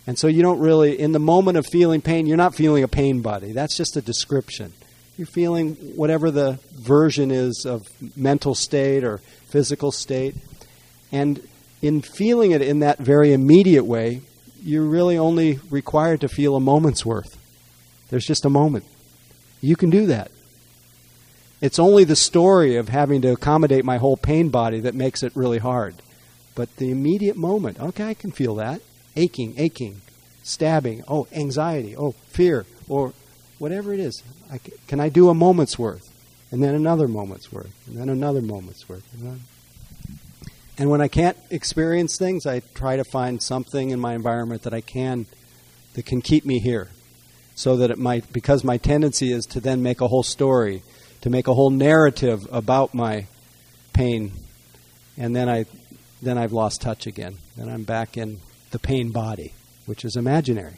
[0.07, 2.89] And so you don't really, in the moment of feeling pain, you're not feeling a
[2.89, 3.53] pain body.
[3.53, 4.73] That's just a description.
[5.19, 7.87] You're feeling whatever the version is of
[8.17, 9.19] mental state or
[9.49, 10.35] physical state.
[11.13, 11.47] And
[11.83, 14.23] in feeling it in that very immediate way,
[14.63, 17.39] you're really only required to feel a moment's worth.
[18.11, 18.85] There's just a moment.
[19.61, 20.31] You can do that.
[21.61, 25.35] It's only the story of having to accommodate my whole pain body that makes it
[25.35, 25.97] really hard.
[26.55, 28.81] But the immediate moment, okay, I can feel that.
[29.17, 30.01] Aching, aching,
[30.43, 33.13] stabbing, oh, anxiety, oh, fear, or
[33.59, 34.23] whatever it is.
[34.51, 36.13] I can, can I do a moment's worth?
[36.51, 39.05] And then another moment's worth, and then another moment's worth.
[40.79, 44.73] And when I can't experience things, I try to find something in my environment that
[44.73, 45.27] I can
[45.95, 46.89] that can keep me here.
[47.57, 50.85] So that it might because my tendency is to then make a whole story,
[51.23, 53.27] to make a whole narrative about my
[53.93, 54.31] pain.
[55.17, 55.67] And then I
[56.23, 57.39] then I've lost touch again.
[57.57, 58.39] Then I'm back in
[58.71, 59.55] the pain body,
[59.87, 60.77] which is imaginary.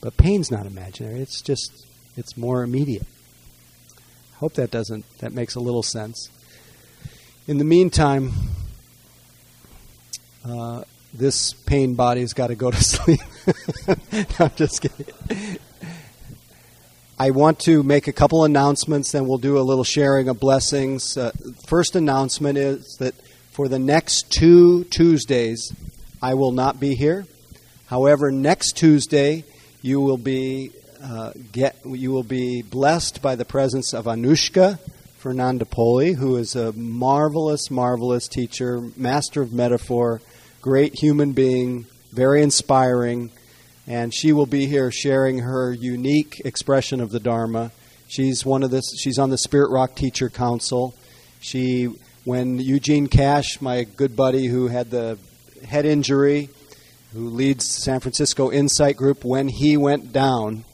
[0.00, 1.20] But pain's not imaginary.
[1.20, 1.86] It's just
[2.16, 3.06] it's more immediate.
[4.34, 6.30] I hope that doesn't that makes a little sense.
[7.50, 8.30] In the meantime,
[10.48, 13.18] uh, this pain body's got to go to sleep.
[14.38, 15.58] I'm just kidding.
[17.18, 21.16] I want to make a couple announcements, then we'll do a little sharing of blessings.
[21.16, 21.32] Uh,
[21.66, 23.16] first announcement is that
[23.50, 25.72] for the next two Tuesdays,
[26.22, 27.26] I will not be here.
[27.86, 29.42] However, next Tuesday,
[29.82, 30.70] you will be
[31.02, 34.78] uh, get you will be blessed by the presence of Anushka
[35.22, 40.22] Fernandopulle, who is a marvelous, marvelous teacher, master of metaphor,
[40.62, 43.30] great human being, very inspiring,
[43.86, 47.70] and she will be here sharing her unique expression of the Dharma.
[48.08, 48.98] She's one of this.
[48.98, 50.94] She's on the Spirit Rock Teacher Council.
[51.40, 51.84] She,
[52.24, 55.18] when Eugene Cash, my good buddy who had the
[55.66, 56.48] head injury,
[57.12, 60.64] who leads San Francisco Insight Group, when he went down,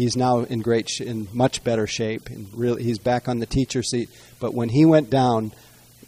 [0.00, 3.44] He's now in great, sh- in much better shape, and really, he's back on the
[3.44, 4.08] teacher seat.
[4.38, 5.52] But when he went down,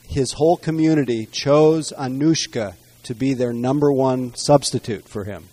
[0.08, 2.72] his whole community chose Anushka
[3.02, 5.44] to be their number one substitute for him,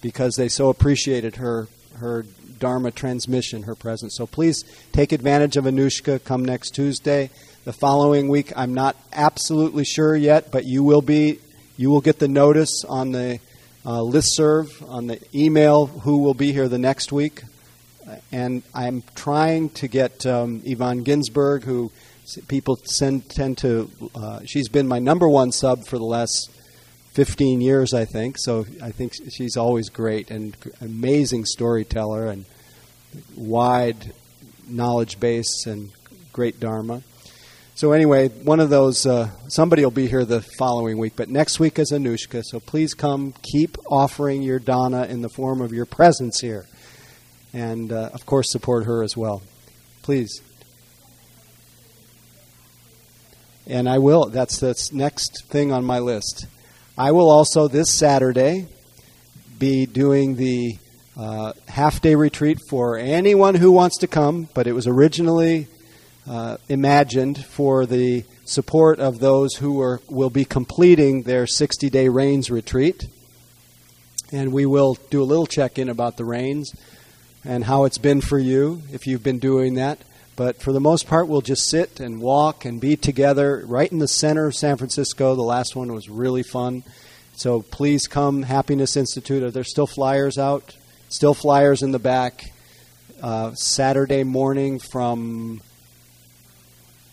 [0.00, 2.24] because they so appreciated her her
[2.60, 4.14] Dharma transmission, her presence.
[4.16, 4.62] So please
[4.92, 6.22] take advantage of Anushka.
[6.22, 7.30] Come next Tuesday.
[7.64, 11.40] The following week, I'm not absolutely sure yet, but you will be.
[11.76, 13.40] You will get the notice on the
[13.84, 17.42] uh, list serve on the email who will be here the next week.
[18.30, 21.90] And I'm trying to get um, Yvonne Ginsberg, who
[22.48, 23.90] people send, tend to.
[24.14, 26.50] Uh, she's been my number one sub for the last
[27.12, 28.36] 15 years, I think.
[28.38, 32.44] So I think she's always great and amazing storyteller and
[33.36, 34.12] wide
[34.68, 35.90] knowledge base and
[36.32, 37.02] great Dharma.
[37.74, 41.58] So anyway, one of those, uh, somebody will be here the following week, but next
[41.58, 42.42] week is Anushka.
[42.44, 46.66] So please come, keep offering your dana in the form of your presence here,
[47.52, 49.42] and uh, of course support her as well.
[50.02, 50.40] Please.
[53.66, 54.26] And I will.
[54.26, 56.46] That's the next thing on my list.
[56.98, 58.66] I will also this Saturday
[59.58, 60.76] be doing the
[61.16, 65.68] uh, half day retreat for anyone who wants to come, but it was originally
[66.28, 72.08] uh, imagined for the support of those who are, will be completing their 60 day
[72.08, 73.06] rains retreat.
[74.32, 76.74] And we will do a little check in about the rains
[77.44, 79.98] and how it's been for you if you've been doing that.
[80.34, 83.98] But for the most part, we'll just sit and walk and be together right in
[83.98, 85.34] the center of San Francisco.
[85.34, 86.84] The last one was really fun.
[87.34, 89.42] So please come, Happiness Institute.
[89.42, 90.76] Are there still flyers out?
[91.08, 92.52] Still flyers in the back.
[93.22, 95.60] Uh, Saturday morning from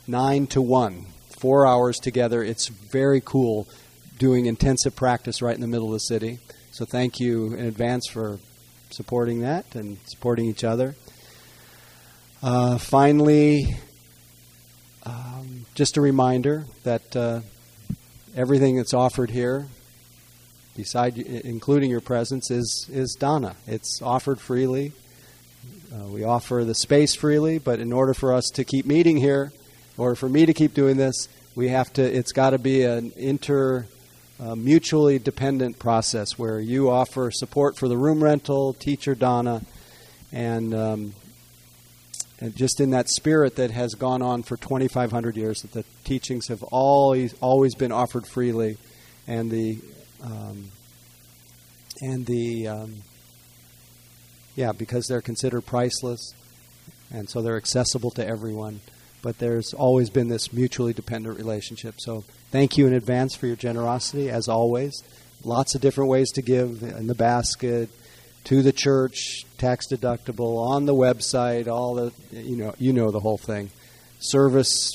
[0.07, 1.05] 9 to 1,
[1.37, 2.41] four hours together.
[2.41, 3.67] It's very cool
[4.17, 6.39] doing intensive practice right in the middle of the city.
[6.71, 8.39] So thank you in advance for
[8.89, 10.95] supporting that and supporting each other.
[12.41, 13.75] Uh, finally,
[15.03, 17.41] um, just a reminder that uh,
[18.35, 19.67] everything that's offered here,
[20.75, 23.55] beside including your presence, is is dana.
[23.67, 24.93] It's offered freely.
[25.93, 29.51] Uh, we offer the space freely, but in order for us to keep meeting here,
[29.97, 32.03] or for me to keep doing this, we have to.
[32.03, 33.85] It's got to be an inter.
[34.41, 39.61] Uh, mutually dependent process where you offer support for the room rental, teacher dana,
[40.31, 41.13] and um,
[42.39, 46.47] and just in that spirit that has gone on for 2,500 years, that the teachings
[46.47, 48.77] have always always been offered freely,
[49.27, 49.77] and the
[50.23, 50.71] um,
[52.01, 52.95] and the um,
[54.55, 56.33] yeah, because they're considered priceless,
[57.11, 58.79] and so they're accessible to everyone.
[59.21, 61.95] But there's always been this mutually dependent relationship.
[61.99, 65.03] So thank you in advance for your generosity, as always.
[65.43, 67.89] Lots of different ways to give in the basket,
[68.45, 73.19] to the church, tax deductible, on the website, all the you know you know the
[73.19, 73.69] whole thing.
[74.19, 74.91] Service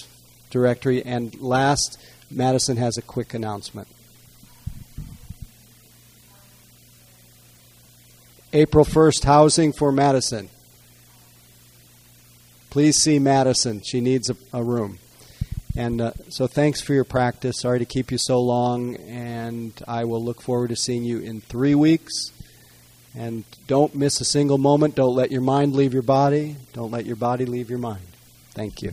[0.51, 1.99] directory and last
[2.31, 3.89] Madison has a quick announcement.
[8.53, 10.49] April 1st housing for Madison.
[12.75, 13.83] Please see Madison.
[13.83, 14.99] She needs a, a room.
[15.77, 17.61] And uh, so thanks for your practice.
[17.61, 21.41] Sorry to keep you so long, and I will look forward to seeing you in
[21.41, 22.33] three weeks.
[23.17, 24.97] And don't miss a single moment.
[24.97, 26.57] Don't let your mind leave your body.
[26.73, 28.09] Don't let your body leave your mind.
[28.55, 28.93] Thank you.